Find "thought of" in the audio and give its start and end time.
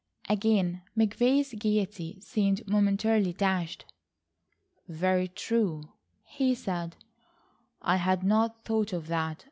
8.65-9.05